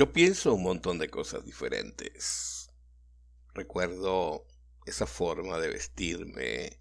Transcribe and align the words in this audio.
Yo 0.00 0.14
pienso 0.14 0.54
un 0.54 0.62
montón 0.62 0.98
de 0.98 1.10
cosas 1.10 1.44
diferentes. 1.44 2.70
Recuerdo 3.52 4.46
esa 4.86 5.06
forma 5.06 5.58
de 5.58 5.68
vestirme 5.68 6.80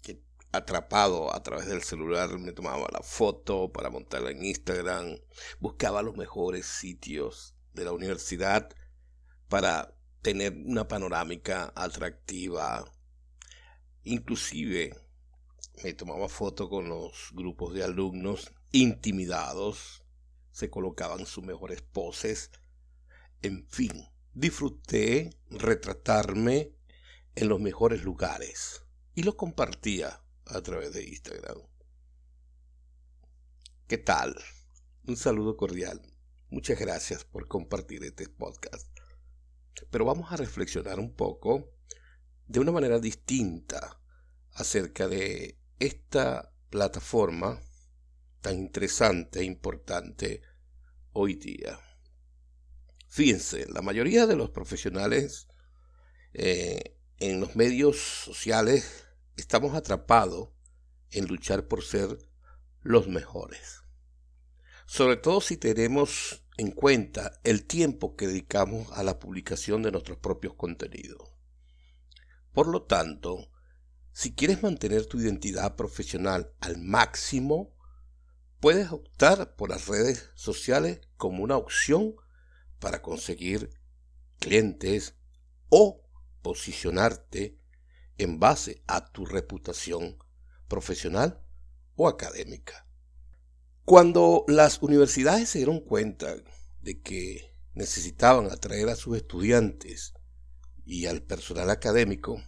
que 0.00 0.22
atrapado 0.50 1.36
a 1.36 1.42
través 1.42 1.66
del 1.66 1.82
celular 1.82 2.38
me 2.38 2.52
tomaba 2.52 2.88
la 2.90 3.02
foto 3.02 3.70
para 3.70 3.90
montarla 3.90 4.30
en 4.30 4.42
Instagram, 4.42 5.18
buscaba 5.58 6.00
los 6.00 6.16
mejores 6.16 6.64
sitios 6.64 7.56
de 7.74 7.84
la 7.84 7.92
universidad 7.92 8.74
para 9.50 9.94
tener 10.22 10.54
una 10.64 10.88
panorámica 10.88 11.70
atractiva. 11.76 12.90
Inclusive 14.02 14.96
me 15.84 15.92
tomaba 15.92 16.26
foto 16.30 16.70
con 16.70 16.88
los 16.88 17.32
grupos 17.34 17.74
de 17.74 17.84
alumnos 17.84 18.50
intimidados, 18.72 20.04
se 20.52 20.70
colocaban 20.70 21.26
sus 21.26 21.44
mejores 21.44 21.82
poses, 21.82 22.50
en 23.42 23.66
fin, 23.68 24.08
disfruté 24.34 25.30
retratarme 25.48 26.74
en 27.34 27.48
los 27.48 27.60
mejores 27.60 28.02
lugares 28.02 28.84
y 29.14 29.22
lo 29.22 29.36
compartía 29.36 30.22
a 30.46 30.60
través 30.60 30.92
de 30.92 31.04
Instagram. 31.04 31.58
¿Qué 33.86 33.98
tal? 33.98 34.36
Un 35.06 35.16
saludo 35.16 35.56
cordial. 35.56 36.00
Muchas 36.48 36.78
gracias 36.78 37.24
por 37.24 37.48
compartir 37.48 38.04
este 38.04 38.28
podcast. 38.28 38.86
Pero 39.90 40.04
vamos 40.04 40.32
a 40.32 40.36
reflexionar 40.36 40.98
un 40.98 41.14
poco 41.14 41.72
de 42.46 42.60
una 42.60 42.72
manera 42.72 42.98
distinta 42.98 44.00
acerca 44.52 45.08
de 45.08 45.58
esta 45.78 46.52
plataforma 46.68 47.60
tan 48.40 48.56
interesante 48.58 49.40
e 49.40 49.44
importante 49.44 50.42
hoy 51.12 51.34
día. 51.34 51.78
Fíjense, 53.08 53.66
la 53.68 53.82
mayoría 53.82 54.26
de 54.26 54.36
los 54.36 54.50
profesionales 54.50 55.48
eh, 56.32 56.96
en 57.18 57.40
los 57.40 57.56
medios 57.56 57.98
sociales 57.98 59.04
estamos 59.36 59.74
atrapados 59.74 60.50
en 61.10 61.26
luchar 61.26 61.66
por 61.66 61.82
ser 61.82 62.18
los 62.82 63.08
mejores. 63.08 63.82
Sobre 64.86 65.16
todo 65.16 65.40
si 65.40 65.56
tenemos 65.56 66.44
en 66.56 66.70
cuenta 66.70 67.40
el 67.44 67.64
tiempo 67.64 68.16
que 68.16 68.26
dedicamos 68.26 68.90
a 68.92 69.02
la 69.02 69.18
publicación 69.18 69.82
de 69.82 69.92
nuestros 69.92 70.18
propios 70.18 70.54
contenidos. 70.54 71.28
Por 72.52 72.68
lo 72.68 72.82
tanto, 72.82 73.50
si 74.12 74.34
quieres 74.34 74.62
mantener 74.62 75.06
tu 75.06 75.18
identidad 75.20 75.76
profesional 75.76 76.52
al 76.60 76.78
máximo, 76.78 77.74
puedes 78.60 78.92
optar 78.92 79.56
por 79.56 79.70
las 79.70 79.88
redes 79.88 80.30
sociales 80.34 81.00
como 81.16 81.42
una 81.42 81.56
opción 81.56 82.14
para 82.78 83.02
conseguir 83.02 83.70
clientes 84.38 85.14
o 85.68 86.06
posicionarte 86.42 87.58
en 88.18 88.38
base 88.38 88.82
a 88.86 89.10
tu 89.12 89.24
reputación 89.24 90.18
profesional 90.68 91.42
o 91.96 92.08
académica. 92.08 92.86
Cuando 93.84 94.44
las 94.46 94.82
universidades 94.82 95.48
se 95.48 95.58
dieron 95.58 95.80
cuenta 95.80 96.36
de 96.80 97.00
que 97.00 97.56
necesitaban 97.74 98.46
atraer 98.46 98.88
a 98.88 98.96
sus 98.96 99.16
estudiantes 99.16 100.14
y 100.84 101.06
al 101.06 101.22
personal 101.22 101.70
académico, 101.70 102.42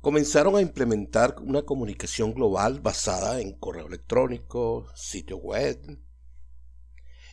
comenzaron 0.00 0.56
a 0.56 0.60
implementar 0.60 1.36
una 1.40 1.62
comunicación 1.62 2.32
global 2.34 2.80
basada 2.80 3.40
en 3.40 3.58
correo 3.58 3.86
electrónico, 3.86 4.86
sitio 4.94 5.38
web. 5.38 6.00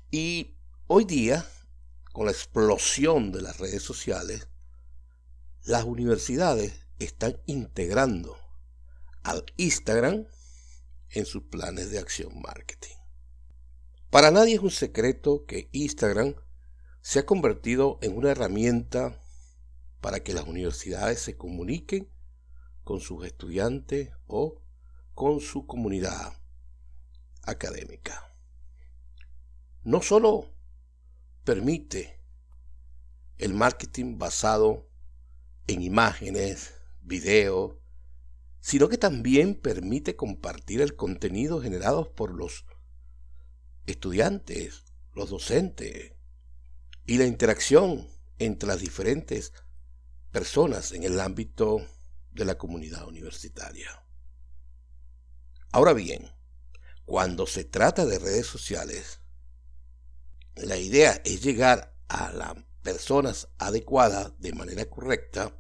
Y 0.10 0.58
hoy 0.88 1.06
día, 1.06 1.46
con 2.12 2.26
la 2.26 2.32
explosión 2.32 3.32
de 3.32 3.42
las 3.42 3.60
redes 3.60 3.84
sociales, 3.84 4.48
las 5.64 5.84
universidades 5.84 6.88
están 7.00 7.42
integrando 7.46 8.38
al 9.24 9.46
Instagram 9.58 10.26
en 11.10 11.26
sus 11.26 11.44
planes 11.44 11.92
de 11.92 12.00
acción 12.00 12.42
marketing. 12.42 12.96
Para 14.10 14.30
nadie 14.30 14.56
es 14.56 14.62
un 14.62 14.72
secreto 14.72 15.46
que 15.46 15.70
Instagram 15.72 16.36
se 17.02 17.20
ha 17.20 17.26
convertido 17.26 17.98
en 18.02 18.16
una 18.16 18.32
herramienta 18.32 19.20
para 20.02 20.22
que 20.22 20.34
las 20.34 20.46
universidades 20.46 21.20
se 21.20 21.36
comuniquen 21.36 22.13
con 22.84 23.00
sus 23.00 23.26
estudiantes 23.26 24.12
o 24.28 24.62
con 25.14 25.40
su 25.40 25.66
comunidad 25.66 26.34
académica. 27.44 28.36
No 29.84 30.02
solo 30.02 30.54
permite 31.44 32.22
el 33.38 33.54
marketing 33.54 34.18
basado 34.18 34.90
en 35.68 35.82
imágenes, 35.82 36.74
video, 37.02 37.82
sino 38.60 38.88
que 38.88 38.98
también 38.98 39.56
permite 39.56 40.16
compartir 40.16 40.82
el 40.82 40.96
contenido 40.96 41.62
generado 41.62 42.14
por 42.14 42.34
los 42.34 42.66
estudiantes, 43.86 44.86
los 45.14 45.30
docentes 45.30 46.14
y 47.06 47.18
la 47.18 47.26
interacción 47.26 48.08
entre 48.40 48.68
las 48.68 48.80
diferentes 48.80 49.52
personas 50.32 50.94
en 50.94 51.04
el 51.04 51.20
ámbito 51.20 51.86
de 52.34 52.46
la 52.46 52.58
comunidad 52.58 53.08
universitaria. 53.08 54.04
Ahora 55.72 55.94
bien, 55.94 56.32
cuando 57.06 57.48
se 57.48 57.64
trata 57.64 58.06
de 58.06 58.20
redes 58.20 58.48
sociales, 58.48 59.20
la 60.56 60.78
idea 60.78 61.22
es 61.26 61.42
llegar 61.42 61.98
a 62.08 62.32
las 62.32 62.56
personas 62.84 63.50
adecuadas 63.58 64.40
de 64.40 64.54
manera 64.54 64.86
correcta. 64.86 65.60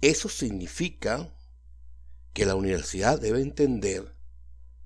Eso 0.00 0.28
significa 0.28 1.36
que 2.32 2.46
la 2.46 2.54
universidad 2.54 3.20
debe 3.20 3.40
entender 3.40 4.16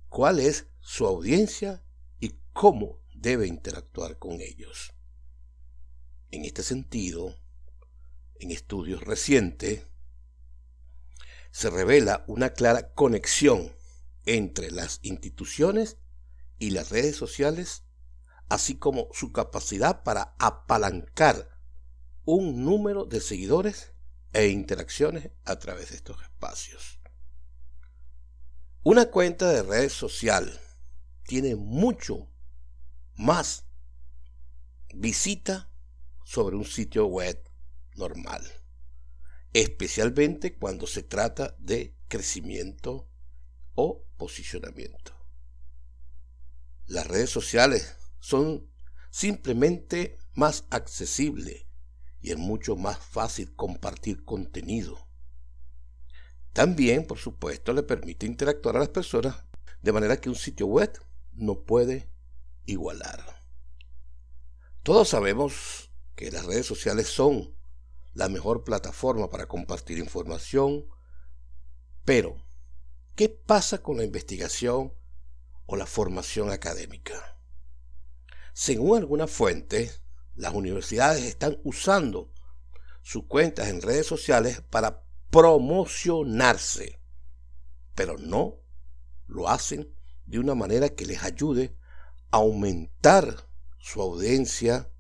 cuál 0.09 0.41
es 0.41 0.67
su 0.81 1.07
audiencia 1.07 1.85
y 2.19 2.41
cómo 2.53 3.01
debe 3.15 3.47
interactuar 3.47 4.19
con 4.19 4.41
ellos. 4.41 4.95
En 6.31 6.45
este 6.45 6.63
sentido, 6.63 7.37
en 8.41 8.51
estudios 8.51 9.03
recientes, 9.03 9.87
se 11.51 11.71
revela 11.71 12.25
una 12.27 12.51
clara 12.51 12.93
conexión 12.93 13.75
entre 14.25 14.71
las 14.71 15.01
instituciones 15.03 15.97
y 16.59 16.71
las 16.71 16.91
redes 16.91 17.17
sociales, 17.17 17.85
así 18.49 18.77
como 18.77 19.09
su 19.13 19.33
capacidad 19.33 20.03
para 20.03 20.35
apalancar 20.39 21.59
un 22.25 22.65
número 22.65 23.05
de 23.05 23.21
seguidores 23.21 23.93
e 24.33 24.49
interacciones 24.49 25.31
a 25.45 25.59
través 25.59 25.91
de 25.91 25.97
estos 25.97 26.23
espacios. 26.23 27.01
Una 28.83 29.07
cuenta 29.07 29.51
de 29.51 29.63
red 29.63 29.89
social 29.89 30.61
tiene 31.25 31.57
mucho 31.57 32.31
más 33.15 33.65
visita 34.95 35.71
sobre 36.25 36.57
un 36.57 36.65
sitio 36.65 37.07
web 37.07 37.43
normal 37.95 38.58
especialmente 39.53 40.57
cuando 40.57 40.87
se 40.87 41.03
trata 41.03 41.57
de 41.59 41.95
crecimiento 42.09 43.09
o 43.75 44.05
posicionamiento. 44.17 45.15
Las 46.87 47.07
redes 47.07 47.31
sociales 47.31 47.97
son 48.21 48.71
simplemente 49.11 50.19
más 50.35 50.65
accesibles 50.71 51.67
y 52.21 52.31
es 52.31 52.39
mucho 52.39 52.77
más 52.77 52.99
fácil 52.99 53.55
compartir 53.55 54.25
contenido. 54.25 55.09
También, 56.53 57.07
por 57.07 57.19
supuesto, 57.19 57.73
le 57.73 57.83
permite 57.83 58.27
interactuar 58.27 58.77
a 58.77 58.81
las 58.81 58.89
personas 58.89 59.45
de 59.83 59.93
manera 59.93 60.21
que 60.21 60.29
un 60.29 60.35
sitio 60.35 60.67
web 60.67 60.93
no 61.33 61.63
puede 61.65 62.11
igualar. 62.65 63.45
Todos 64.83 65.11
sabemos 65.11 65.93
que 66.15 66.31
las 66.31 66.47
redes 66.47 66.67
sociales 66.67 67.07
son 67.09 67.55
la 68.19 68.29
mejor 68.29 68.65
plataforma 68.65 69.31
para 69.31 69.47
compartir 69.47 69.99
información, 69.99 70.89
pero 72.05 72.45
¿qué 73.15 73.29
pasa 73.29 73.81
con 73.81 73.97
la 73.97 74.03
investigación 74.03 74.93
o 75.67 75.77
la 75.77 75.87
formación 75.87 76.51
académica? 76.51 77.39
Según 78.55 78.99
algunas 78.99 79.31
fuentes, 79.31 80.03
las 80.35 80.53
universidades 80.53 81.23
están 81.23 81.61
usando 81.63 82.33
sus 83.03 83.27
cuentas 83.27 83.69
en 83.69 83.83
redes 83.83 84.07
sociales 84.07 84.63
para 84.69 85.05
promocionarse, 85.31 87.01
pero 87.95 88.19
no 88.19 88.57
lo 89.29 89.49
hacen 89.49 89.95
de 90.27 90.41
una 90.41 90.57
manera 90.57 90.89
que 90.89 91.07
les 91.07 91.23
ayude 91.23 91.77
a 92.33 92.39
aumentar 92.39 93.49
su 93.79 94.03
audiencia 94.03 94.91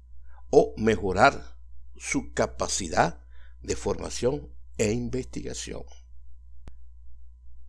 o 0.50 0.72
mejorar 0.76 1.57
su 1.98 2.32
capacidad 2.32 3.24
de 3.60 3.76
formación 3.76 4.52
e 4.76 4.92
investigación. 4.92 5.84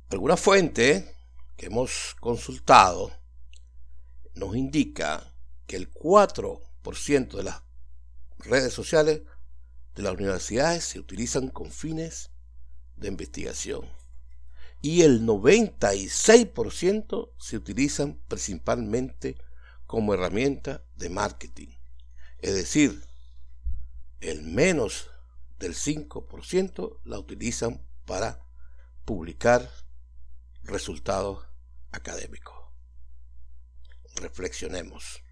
Alguna 0.10 0.38
fuente 0.38 1.16
que 1.58 1.68
hemos 1.68 2.16
consultado 2.20 3.12
nos 4.36 4.56
indica 4.56 5.34
que 5.68 5.76
el 5.76 5.90
4 5.90 6.70
5% 6.84 7.38
de 7.38 7.44
las 7.44 7.62
redes 8.40 8.74
sociales 8.74 9.22
de 9.96 10.04
las 10.04 10.14
universidades 10.14 10.84
se 10.86 11.00
utilizan 11.00 11.50
con 11.50 11.72
fines 11.72 12.32
de 12.96 13.10
investigación 13.10 13.82
y 14.82 15.02
el 15.02 15.26
96% 15.26 17.34
se 17.38 17.58
utilizan 17.58 18.22
principalmente 18.28 19.36
como 19.86 20.14
herramienta 20.14 20.86
de 20.96 21.10
marketing. 21.10 21.68
Es 22.38 22.56
decir, 22.56 23.06
el 24.22 24.44
menos 24.44 25.10
del 25.60 25.76
5% 25.76 27.00
la 27.04 27.20
utilizan 27.20 27.86
para 28.06 28.46
publicar 29.06 29.70
resultados 30.64 31.48
académicos. 31.92 32.56
Reflexionemos. 34.16 35.24